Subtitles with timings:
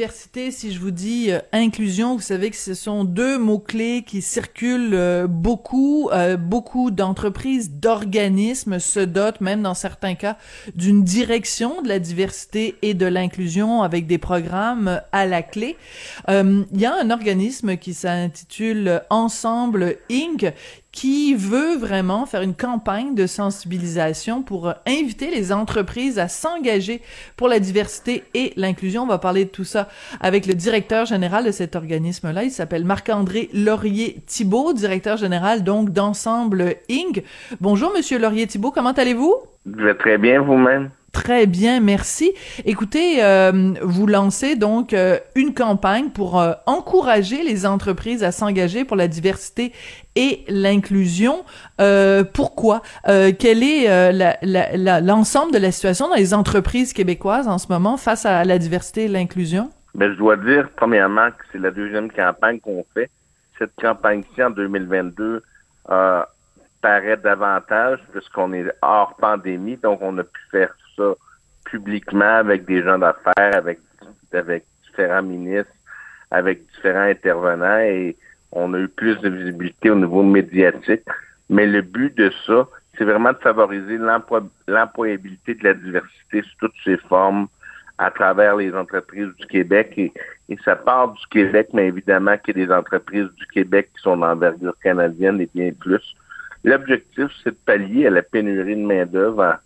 [0.00, 4.22] Diversité, si je vous dis euh, inclusion, vous savez que ce sont deux mots-clés qui
[4.22, 6.08] circulent euh, beaucoup.
[6.10, 10.38] Euh, beaucoup d'entreprises, d'organismes se dotent, même dans certains cas,
[10.74, 15.76] d'une direction de la diversité et de l'inclusion avec des programmes à la clé.
[16.28, 20.50] Il y a un organisme qui s'intitule Ensemble Inc
[20.92, 27.00] qui veut vraiment faire une campagne de sensibilisation pour euh, inviter les entreprises à s'engager
[27.36, 29.04] pour la diversité et l'inclusion.
[29.04, 29.88] On va parler de tout ça
[30.20, 32.44] avec le directeur général de cet organisme-là.
[32.44, 37.22] Il s'appelle Marc-André Laurier-Thibault, directeur général donc d'Ensemble Inc.
[37.60, 39.34] Bonjour, Monsieur Laurier-Thibault, comment allez-vous?
[39.66, 40.90] Je vais très bien vous-même?
[41.12, 42.32] Très bien, merci.
[42.64, 48.84] Écoutez, euh, vous lancez donc euh, une campagne pour euh, encourager les entreprises à s'engager
[48.84, 49.72] pour la diversité
[50.16, 51.44] et l'inclusion.
[52.34, 52.82] Pourquoi?
[53.06, 58.44] Quel est l'ensemble de la situation dans les entreprises québécoises en ce moment face à
[58.44, 59.70] la diversité et l'inclusion?
[59.94, 63.10] Ben, je dois dire, premièrement, que c'est la deuxième campagne qu'on fait.
[63.58, 65.42] Cette campagne-ci, en 2022,
[65.90, 66.22] euh,
[66.80, 70.74] paraît davantage puisqu'on est hors pandémie, donc on a pu faire
[71.64, 73.78] publiquement avec des gens d'affaires, avec,
[74.86, 75.72] différents ministres,
[76.30, 78.16] avec différents intervenants et
[78.52, 81.04] on a eu plus de visibilité au niveau médiatique.
[81.48, 83.98] Mais le but de ça, c'est vraiment de favoriser
[84.66, 87.46] l'employabilité de la diversité sous toutes ses formes
[87.98, 89.94] à travers les entreprises du Québec.
[89.96, 90.12] Et,
[90.48, 94.02] et ça part du Québec, mais évidemment qu'il y a des entreprises du Québec qui
[94.02, 96.14] sont d'envergure canadienne et bien plus.
[96.64, 99.58] L'objectif, c'est de pallier à la pénurie de main-d'œuvre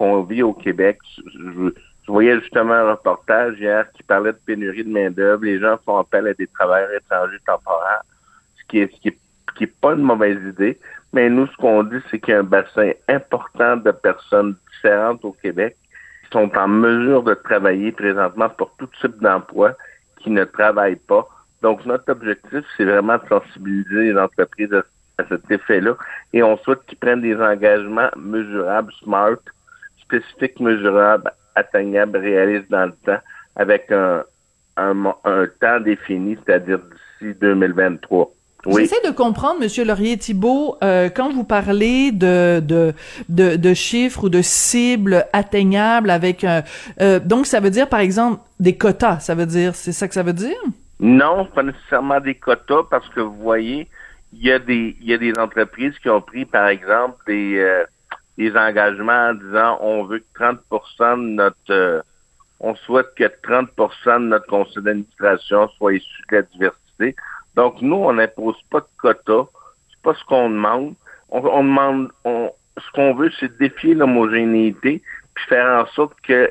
[0.00, 0.98] qu'on vit au Québec.
[1.26, 1.72] Je,
[2.08, 5.44] voyais justement un reportage hier qui parlait de pénurie de main-d'œuvre.
[5.44, 8.02] Les gens font appel à des travailleurs étrangers temporaires,
[8.56, 10.78] ce qui est, pas une mauvaise idée.
[11.12, 15.22] Mais nous, ce qu'on dit, c'est qu'il y a un bassin important de personnes différentes
[15.22, 15.76] au Québec
[16.24, 19.76] qui sont en mesure de travailler présentement pour tout type d'emploi
[20.16, 21.28] qui ne travaillent pas.
[21.60, 24.72] Donc, notre objectif, c'est vraiment de sensibiliser les entreprises
[25.18, 25.94] à cet effet-là
[26.32, 29.36] et on souhaite qu'ils prennent des engagements mesurables, smart,
[30.10, 33.20] spécifiques, mesurables, atteignables, réalistes dans le temps,
[33.56, 34.24] avec un,
[34.76, 35.14] un,
[35.60, 36.78] temps défini, c'est-à-dire
[37.20, 38.32] d'ici 2023.
[38.66, 38.82] Oui.
[38.82, 42.92] J'essaie de comprendre, Monsieur Laurier-Thibault, euh, quand vous parlez de, de,
[43.30, 46.62] de, de chiffres ou de cibles atteignables avec un...
[47.00, 50.14] euh, donc, ça veut dire, par exemple, des quotas, ça veut dire, c'est ça que
[50.14, 50.58] ça veut dire?
[50.98, 53.88] Non, pas nécessairement des quotas parce que vous voyez,
[54.34, 57.56] il y a des il y a des entreprises qui ont pris par exemple des
[57.58, 57.84] euh,
[58.40, 60.56] des engagements en disant on veut que 30%
[61.16, 62.00] de notre euh,
[62.60, 63.68] on souhaite que 30%
[64.14, 67.16] de notre conseil d'administration soit issu de la diversité.
[67.54, 69.46] Donc nous on n'impose pas de quotas,
[69.90, 70.94] c'est pas ce qu'on demande.
[71.28, 75.02] On, on demande on ce qu'on veut c'est défier l'homogénéité
[75.34, 76.50] puis faire en sorte que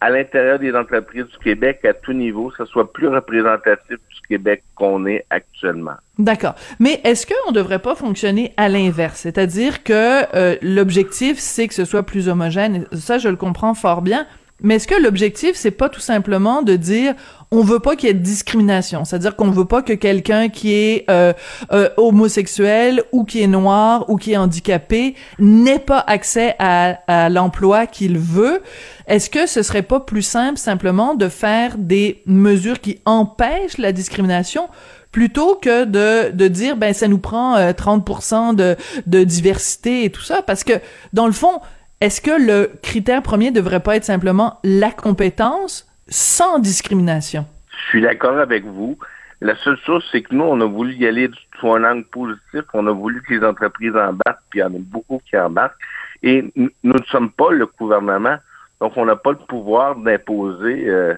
[0.00, 4.62] à l'intérieur des entreprises du Québec, à tout niveau, ça soit plus représentatif du Québec
[4.74, 5.96] qu'on est actuellement.
[6.18, 6.54] D'accord.
[6.78, 9.20] Mais est-ce qu'on ne devrait pas fonctionner à l'inverse?
[9.20, 12.86] C'est-à-dire que euh, l'objectif, c'est que ce soit plus homogène.
[12.92, 14.26] Ça, je le comprends fort bien.
[14.60, 17.14] Mais est-ce que l'objectif, c'est pas tout simplement de dire
[17.50, 20.74] on veut pas qu'il y ait de discrimination, c'est-à-dire qu'on veut pas que quelqu'un qui
[20.74, 21.32] est euh,
[21.72, 27.86] euh, homosexuel ou qui est noir ou qui est handicapé n'ait pas accès à, l'emploi
[27.86, 28.62] qu'il veut.
[29.06, 33.92] Est-ce que ce serait pas plus simple simplement de faire des mesures qui empêchent la
[33.92, 34.68] discrimination
[35.10, 38.76] plutôt que de, de dire ben ça nous prend euh, 30% de,
[39.06, 40.42] de diversité et tout ça?
[40.42, 40.74] Parce que
[41.14, 41.60] dans le fond
[42.00, 47.44] est-ce que le critère premier devrait pas être simplement la compétence sans discrimination?
[47.70, 48.96] Je suis d'accord avec vous.
[49.40, 51.28] La seule chose, c'est que nous, on a voulu y aller
[51.58, 52.62] sous un angle positif.
[52.72, 55.78] On a voulu que les entreprises embarquent, puis il y en a beaucoup qui embarquent.
[56.22, 58.38] Et nous ne sommes pas le gouvernement,
[58.80, 61.14] donc on n'a pas le pouvoir d'imposer euh,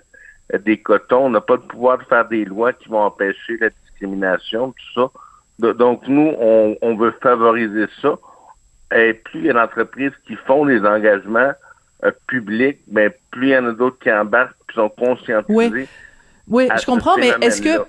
[0.65, 3.71] des cotons, on n'a pas le pouvoir de faire des lois qui vont empêcher la
[3.71, 5.11] discrimination, tout
[5.59, 5.73] ça.
[5.75, 8.19] Donc nous, on veut favoriser ça.
[8.95, 11.53] Et plus il y a d'entreprises qui font des engagements
[12.05, 15.69] euh, publics, ben, plus il y en a d'autres qui embarquent, qui sont conscientisés.
[15.73, 15.89] Oui.
[16.49, 17.85] Oui, je comprends, mais est-ce que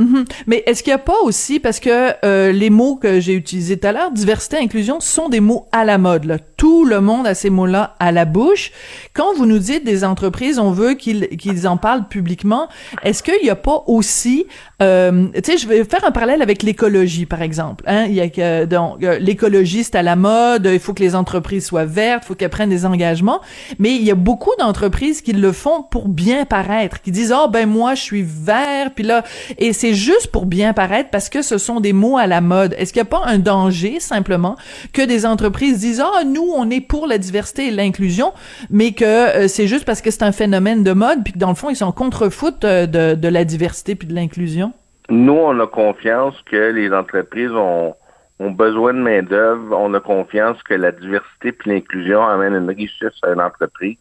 [0.00, 0.24] Mhm.
[0.46, 3.78] Mais est-ce qu'il n'y a pas aussi, parce que euh, les mots que j'ai utilisés
[3.78, 6.24] tout à l'heure, diversité, inclusion, sont des mots à la mode.
[6.24, 6.38] Là.
[6.56, 8.72] Tout le monde a ces mots-là à la bouche.
[9.12, 12.68] Quand vous nous dites des entreprises, on veut qu'ils qu'ils en parlent publiquement,
[13.02, 14.46] est-ce qu'il n'y a pas aussi,
[14.82, 17.84] euh, tu sais, je vais faire un parallèle avec l'écologie, par exemple.
[17.86, 18.06] Hein?
[18.06, 21.14] Il y a que donc euh, l'écologie c'est à la mode, il faut que les
[21.14, 23.40] entreprises soient vertes, il faut qu'elles prennent des engagements,
[23.78, 27.48] mais il y a beaucoup d'entreprises qui le font pour bien paraître, qui disent oh
[27.48, 29.24] ben moi je suis vert, puis là
[29.58, 32.74] et c'est juste pour bien paraître parce que ce sont des mots à la mode?
[32.78, 34.56] Est-ce qu'il n'y a pas un danger simplement
[34.92, 38.32] que des entreprises disent ah nous on est pour la diversité et l'inclusion,
[38.70, 41.48] mais que euh, c'est juste parce que c'est un phénomène de mode puis que dans
[41.48, 44.72] le fond ils sont contre-foot euh, de, de la diversité puis de l'inclusion?
[45.08, 47.94] Nous on a confiance que les entreprises ont
[48.40, 53.12] ont besoin de main-d'œuvre, on a confiance que la diversité puis l'inclusion amènent une richesse
[53.22, 53.98] à une entreprise.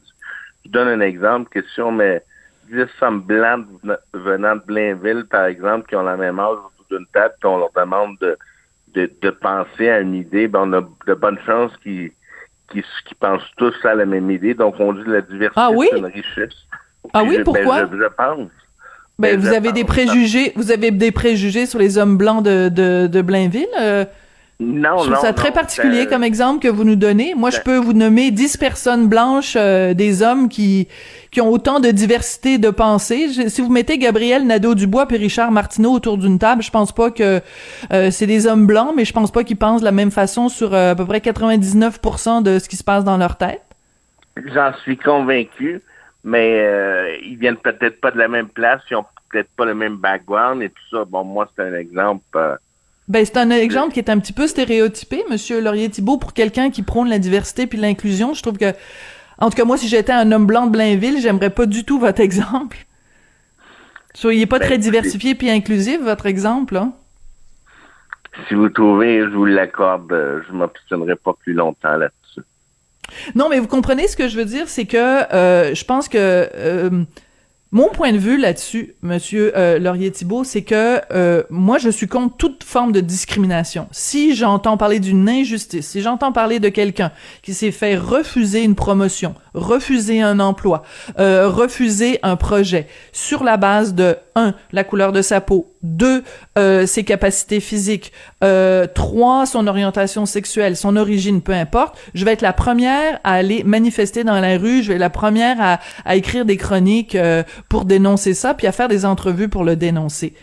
[0.66, 2.24] Je donne un exemple que si on met
[2.72, 3.66] 10 femmes blancs
[4.14, 7.58] venant de Blainville, par exemple, qui ont la même âge autour d'une table, puis on
[7.58, 8.38] leur demande de,
[8.94, 12.12] de, penser à une idée, ben on a de bonnes chances qu'ils
[12.72, 14.54] qui, qui pensent tous à la même idée.
[14.54, 15.88] Donc, on dit la diversité, ah oui?
[15.92, 16.56] c'est une richesse.
[17.14, 17.88] Ah oui, ben, pourquoi?
[17.92, 18.50] je, pense.
[19.18, 23.08] Ben, vous avez des préjugés, vous avez des préjugés sur les hommes blancs de, de,
[23.08, 23.68] de Blainville?
[23.80, 24.06] Euh,
[24.62, 27.34] non, je trouve ça très particulier comme exemple que vous nous donnez.
[27.34, 30.90] Moi, je peux vous nommer dix personnes blanches, euh, des hommes qui
[31.32, 33.30] qui ont autant de diversité de pensée.
[33.50, 37.40] si vous mettez Gabriel Nadeau-Dubois et Richard Martineau autour d'une table, je pense pas que
[37.94, 40.50] euh, c'est des hommes blancs, mais je pense pas qu'ils pensent de la même façon
[40.50, 43.62] sur euh, à peu près 99% de ce qui se passe dans leur tête.
[44.54, 45.82] J'en suis convaincu,
[46.26, 49.96] mais ils viennent peut-être pas de la même place, ils ont peut-être pas le même
[49.96, 51.06] background et tout ça.
[51.06, 52.58] Bon, moi, c'est un exemple
[53.10, 56.84] ben, c'est un exemple qui est un petit peu stéréotypé, Monsieur Laurier-Thibault, pour quelqu'un qui
[56.84, 58.36] prône la diversité puis l'inclusion.
[58.36, 58.74] Je trouve que,
[59.40, 62.00] en tout cas, moi, si j'étais un homme blanc de Blainville, j'aimerais pas du tout
[62.00, 62.78] votre exemple.
[64.14, 66.92] Soyez pas ben, très diversifié puis inclusif, votre exemple, là.
[68.48, 70.14] Si vous trouvez, je vous l'accorde,
[70.48, 72.42] je m'obstinerai pas plus longtemps là-dessus.
[73.36, 76.18] Non, mais vous comprenez ce que je veux dire, c'est que euh, je pense que
[76.18, 77.04] euh,
[77.72, 82.36] mon point de vue là-dessus, Monsieur euh, Laurier-Thibault, c'est que euh, moi, je suis contre
[82.36, 83.88] toute forme de discrimination.
[83.92, 87.12] Si j'entends parler d'une injustice, si j'entends parler de quelqu'un
[87.44, 90.84] qui s'est fait refuser une promotion, refuser un emploi,
[91.20, 96.24] euh, refuser un projet sur la base de un, la couleur de sa peau, deux,
[96.58, 98.12] euh, ses capacités physiques,
[98.44, 103.34] euh, trois, son orientation sexuelle, son origine, peu importe, je vais être la première à
[103.34, 107.16] aller manifester dans la rue, je vais être la première à, à écrire des chroniques
[107.16, 110.34] euh, pour dénoncer ça, puis à faire des entrevues pour le dénoncer.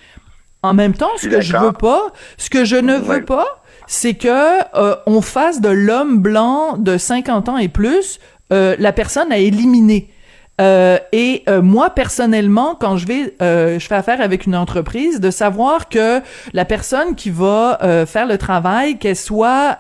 [0.62, 4.14] En même temps, ce que je veux pas, ce que je ne veux pas, c'est
[4.14, 4.28] que
[4.76, 8.18] euh, on fasse de l'homme blanc de 50 ans et plus
[8.50, 10.10] la personne à éliminer.
[10.58, 15.20] Euh, et euh, moi personnellement, quand je vais, euh, je fais affaire avec une entreprise,
[15.20, 16.22] de savoir que
[16.54, 19.78] la personne qui va faire le travail, qu'elle soit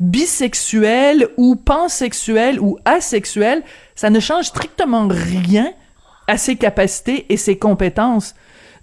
[0.00, 3.62] bisexuelle ou pansexuelle ou asexuelle,
[3.94, 5.70] ça ne change strictement rien
[6.28, 8.34] à ses capacités et ses compétences.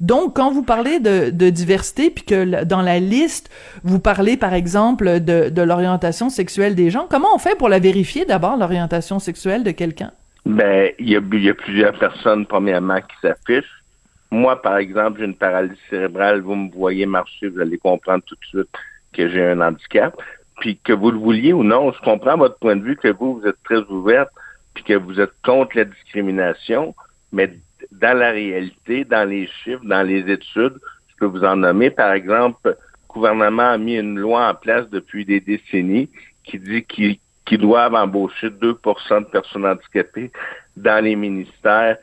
[0.04, 3.50] Donc, quand vous parlez de, diversité, puis que dans la liste,
[3.86, 7.80] vous parlez, par exemple, de, de l'orientation sexuelle des gens, comment on fait pour la
[7.80, 10.12] vérifier d'abord, l'orientation sexuelle de quelqu'un?
[10.46, 13.82] Ben, il y a, y a plusieurs personnes, premièrement, qui s'affichent.
[14.30, 16.42] Moi, par exemple, j'ai une paralysie cérébrale.
[16.42, 18.70] Vous me voyez marcher, vous allez comprendre tout de suite
[19.14, 20.22] que j'ai un handicap.
[20.60, 23.40] Puis que vous le vouliez ou non, je comprends votre point de vue que vous,
[23.40, 24.32] vous êtes très ouverte,
[24.74, 26.94] puis que vous êtes contre la discrimination,
[27.32, 27.54] mais
[28.00, 31.90] dans la réalité, dans les chiffres, dans les études, je peux vous en nommer.
[31.90, 32.76] Par exemple, le
[33.08, 36.10] gouvernement a mis une loi en place depuis des décennies
[36.44, 40.32] qui dit qu'il qui doivent embaucher 2% de personnes handicapées
[40.78, 41.98] dans les ministères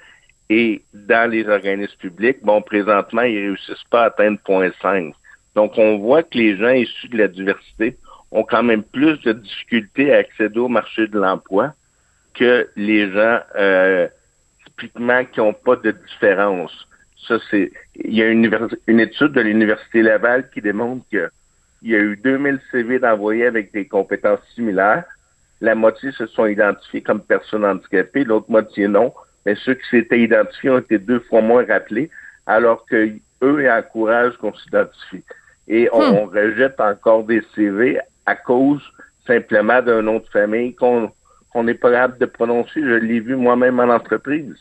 [0.51, 2.39] et dans les organismes publics.
[2.43, 5.13] Bon, présentement, ils réussissent pas à atteindre 0.5.
[5.55, 7.97] Donc, on voit que les gens issus de la diversité
[8.31, 11.73] ont quand même plus de difficultés à accéder au marché de l'emploi
[12.35, 14.09] que les gens euh,
[14.81, 16.73] typiquement qui n'ont pas de différence.
[17.29, 17.71] Ça, c'est.
[17.97, 18.51] Il y a une,
[18.87, 21.29] une étude de l'Université Laval qui démontre qu'il
[21.83, 25.05] y a eu 2000 CV d'envoyés avec des compétences similaires
[25.61, 29.13] la moitié se sont identifiés comme personnes handicapées, l'autre moitié non.
[29.47, 32.11] Mais ceux qui s'étaient identifiés ont été deux fois moins rappelés,
[32.47, 33.11] alors que
[33.43, 35.25] eux encouragent qu'on s'identifie.
[35.69, 36.29] Et on, hmm.
[36.29, 38.83] rejette encore des CV à cause
[39.27, 41.13] simplement d'un nom de famille qu'on
[41.55, 42.81] n'est pas capable de prononcer.
[42.81, 44.59] Je l'ai vu moi-même en entreprise.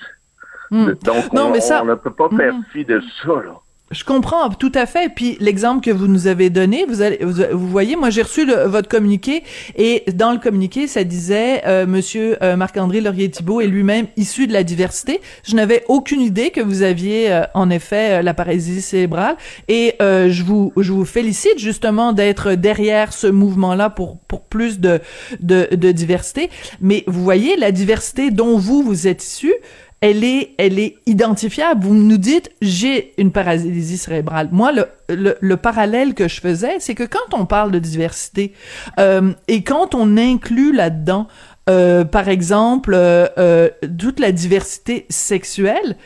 [0.72, 0.94] Hmm.
[1.04, 2.64] Donc, on, ne peut pas faire hmm.
[2.72, 3.42] fi de ça.
[3.44, 3.60] Là.
[3.92, 5.10] Je comprends tout à fait.
[5.14, 8.88] Puis l'exemple que vous nous avez donné, vous, allez, vous, voyez, moi j'ai reçu votre
[8.88, 9.44] communiqué
[9.76, 14.54] et dans le communiqué, ça disait euh, Monsieur euh, Marc-André Laurier-Thibault est lui-même issu de
[14.54, 15.22] la diversité.
[15.44, 20.44] Je n'avais aucune idée que vous aviez euh, en effet la paralysie cérébrale et je
[20.44, 25.00] vous je vous félicite justement d'être derrière ce mouvement-là pour pour plus de,
[25.40, 26.50] de de diversité.
[26.80, 29.54] Mais vous voyez la diversité dont vous vous êtes issu
[30.02, 31.84] elle est, elle est identifiable.
[31.84, 34.50] Vous nous dites, j'ai une paralysie cérébrale.
[34.52, 38.54] Moi, le, le, le parallèle que je faisais, c'est que quand on parle de diversité
[39.00, 41.28] euh, et quand on inclut là-dedans,
[41.70, 45.98] euh, par exemple, euh, euh toute la diversité sexuelle,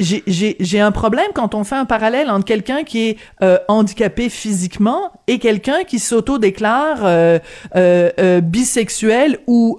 [0.00, 5.12] j'ai un problème quand on fait un parallèle entre quelqu'un qui est euh, handicapé physiquement
[5.26, 7.38] et quelqu'un qui s'auto-déclare euh,
[7.76, 9.78] euh, euh bisexuel ou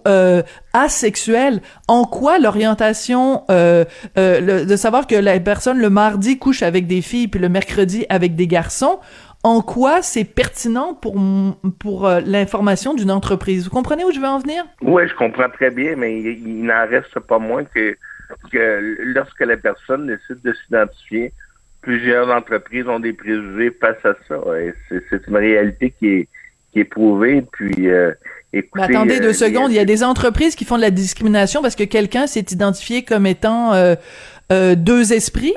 [0.74, 1.62] asexuel.
[1.88, 7.40] En quoi l'orientation de savoir que la personne le mardi couche avec des filles puis
[7.40, 9.00] le mercredi avec des garçons
[9.44, 11.16] en quoi c'est pertinent pour
[11.80, 13.66] pour l'information d'une entreprise?
[13.66, 14.64] Vous comprenez où je veux en venir?
[14.82, 17.98] Oui, je comprends très bien, mais il n'en reste pas moins que
[18.52, 21.34] que lorsque la personne décide de s'identifier,
[21.82, 24.40] plusieurs entreprises ont des préjugés face à ça.
[24.90, 26.28] C'est une réalité qui est,
[26.72, 27.44] qui est prouvée.
[27.52, 28.12] Puis, euh,
[28.54, 29.72] écoutez, attendez deux euh, secondes.
[29.72, 33.04] Il y a des entreprises qui font de la discrimination parce que quelqu'un s'est identifié
[33.04, 33.96] comme étant euh,
[34.76, 35.56] deux esprits?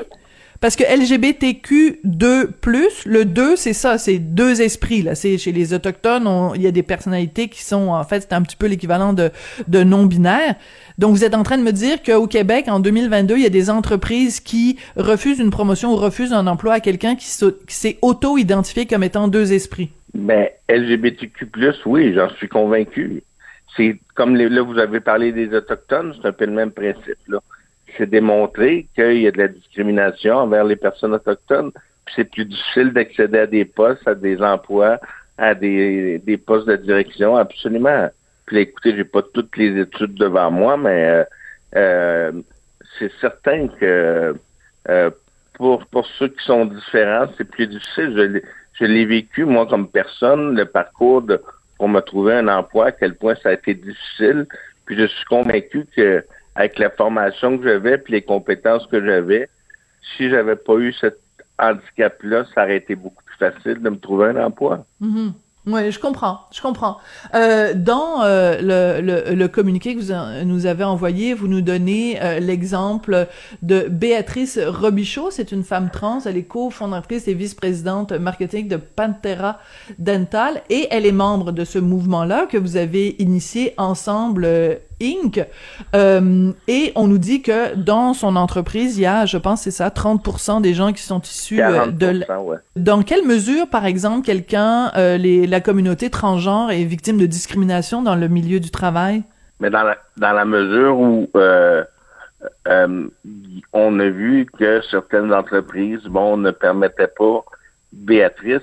[0.64, 5.14] Parce que LGBTQ2+, le 2, c'est ça, c'est deux esprits, là.
[5.14, 8.56] Chez les Autochtones, il y a des personnalités qui sont, en fait, c'est un petit
[8.56, 9.30] peu l'équivalent de,
[9.68, 10.54] non-binaire.
[10.96, 13.50] Donc, vous êtes en train de me dire qu'au Québec, en 2022, il y a
[13.50, 18.86] des entreprises qui refusent une promotion ou refusent un emploi à quelqu'un qui s'est auto-identifié
[18.86, 19.90] comme étant deux esprits.
[20.14, 21.46] Ben, LGBTQ+,
[21.84, 23.22] oui, j'en suis convaincu.
[23.76, 27.40] C'est comme là, vous avez parlé des Autochtones, c'est un peu le même principe, là
[27.96, 31.72] c'est démontré qu'il y a de la discrimination envers les personnes autochtones.
[32.04, 35.00] Puis c'est plus difficile d'accéder à des postes, à des emplois,
[35.38, 38.08] à des, des postes de direction, absolument.
[38.46, 41.24] Puis écoutez, j'ai pas toutes les études devant moi, mais euh,
[41.76, 42.32] euh,
[42.98, 44.34] c'est certain que
[44.88, 45.10] euh,
[45.54, 48.42] pour, pour ceux qui sont différents, c'est plus difficile.
[48.78, 51.40] Je, l'ai vécu, moi, comme personne, le parcours de,
[51.78, 54.46] pour me trouver un emploi, à quel point ça a été difficile.
[54.84, 56.24] Puis je suis convaincu que
[56.54, 59.48] avec la formation que j'avais puis les compétences que j'avais,
[60.16, 61.18] si j'avais pas eu cet
[61.58, 64.84] handicap-là, ça aurait été beaucoup plus facile de me trouver un emploi.
[65.02, 65.32] Mm-hmm.
[65.66, 66.98] Oui, je comprends, je comprends.
[67.34, 73.26] Euh, dans euh, le, communiqué que vous nous avez envoyé, vous nous donnez euh, l'exemple
[73.62, 75.30] de Béatrice Robichaud.
[75.30, 79.58] C'est une femme trans, elle est cofondatrice et vice-présidente marketing de Pantera
[79.98, 84.46] Dental et elle est membre de ce mouvement-là que vous avez initié ensemble
[85.02, 85.44] Inc.
[85.94, 89.70] Euh, et on nous dit que dans son entreprise, il y a, je pense, c'est
[89.70, 92.24] ça, 30% des gens qui sont issus euh, de.
[92.40, 92.56] Ouais.
[92.76, 98.02] Dans quelle mesure, par exemple, quelqu'un, euh, les, la communauté transgenre est victime de discrimination
[98.02, 99.22] dans le milieu du travail?
[99.60, 101.28] Mais dans la, dans la mesure où
[103.72, 107.44] on a vu que certaines entreprises, bon, ne permettaient pas
[107.92, 108.62] Béatrice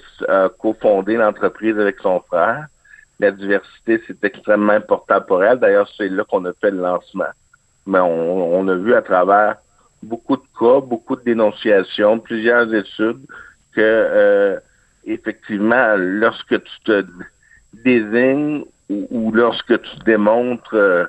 [0.60, 2.68] cofonder l'entreprise avec son frère
[3.22, 5.60] la diversité, c'est extrêmement important pour elle.
[5.60, 7.32] D'ailleurs, c'est là qu'on a fait le lancement.
[7.86, 9.58] Mais on, a vu à travers
[10.04, 13.22] beaucoup de cas, beaucoup de dénonciations, plusieurs études,
[13.74, 14.60] que euh,
[15.06, 17.06] effectivement, lorsque tu te
[17.74, 21.06] désignes ou, lorsque tu démontres euh,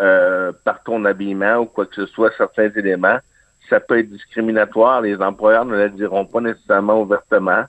[0.00, 3.18] euh, par ton habillement ou quoi que ce soit certains éléments,
[3.68, 5.02] ça peut être discriminatoire.
[5.02, 7.64] Les employeurs ne le diront pas nécessairement ouvertement,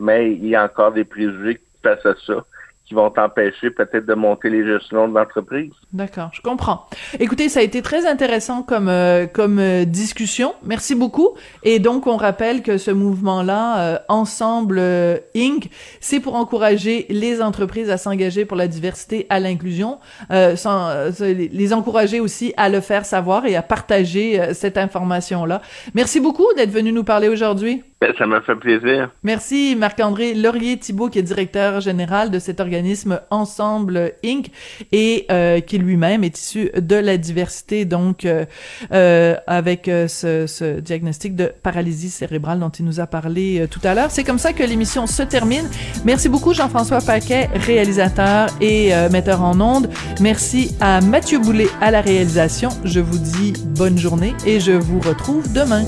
[0.00, 2.44] mais il y a encore des préjugés passent à ça
[2.86, 5.72] qui vont t'empêcher peut-être de monter les gestions de l'entreprise.
[5.92, 6.86] D'accord, je comprends.
[7.18, 10.54] Écoutez, ça a été très intéressant comme euh, comme euh, discussion.
[10.62, 11.30] Merci beaucoup.
[11.62, 14.80] Et donc on rappelle que ce mouvement-là, euh, Ensemble
[15.34, 19.98] Inc, c'est pour encourager les entreprises à s'engager pour la diversité, à l'inclusion,
[20.56, 25.62] sans les encourager aussi à le faire savoir et à partager cette information-là.
[25.94, 27.82] Merci beaucoup d'être venu nous parler aujourd'hui.
[28.04, 29.10] Ben, ça m'a fait plaisir.
[29.22, 32.60] Merci Marc-André Laurier-Thibault, qui est directeur général de cet
[33.30, 34.50] Ensemble Inc.
[34.92, 38.44] et euh, qui lui-même est issu de la diversité, donc euh,
[38.92, 43.94] euh, avec ce, ce, diagnostic de paralysie cérébrale dont il nous a parlé tout à
[43.94, 44.10] l'heure.
[44.10, 45.68] C'est comme ça que l'émission se termine.
[46.04, 49.90] Merci beaucoup Jean-François Paquet, réalisateur et metteur en ondes.
[50.20, 52.70] Merci à Mathieu Boulet à la réalisation.
[52.84, 55.84] Je vous dis bonne journée et je vous retrouve demain.